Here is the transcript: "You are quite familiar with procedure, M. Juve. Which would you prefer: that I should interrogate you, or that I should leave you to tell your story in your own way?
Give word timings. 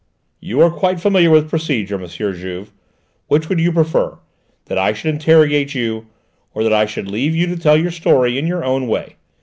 "You 0.39 0.61
are 0.61 0.71
quite 0.71 0.99
familiar 0.99 1.29
with 1.29 1.47
procedure, 1.51 2.01
M. 2.01 2.07
Juve. 2.09 2.71
Which 3.27 3.47
would 3.49 3.59
you 3.59 3.71
prefer: 3.71 4.17
that 4.65 4.79
I 4.79 4.93
should 4.93 5.13
interrogate 5.13 5.75
you, 5.75 6.07
or 6.55 6.63
that 6.63 6.73
I 6.73 6.87
should 6.87 7.07
leave 7.07 7.35
you 7.35 7.45
to 7.45 7.55
tell 7.55 7.77
your 7.77 7.91
story 7.91 8.39
in 8.39 8.47
your 8.47 8.65
own 8.65 8.87
way? 8.87 9.17